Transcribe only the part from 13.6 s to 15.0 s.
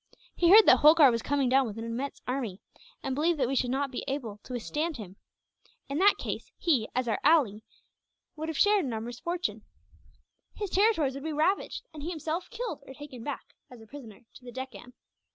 as a prisoner, to the Deccan.